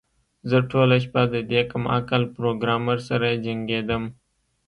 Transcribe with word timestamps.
زه 0.49 0.57
ټوله 0.69 0.95
شپه 1.03 1.21
د 1.33 1.35
دې 1.51 1.61
کم 1.71 1.83
عقل 1.97 2.21
پروګرامر 2.35 2.97
سره 3.09 3.27
جنګیدم 3.45 4.03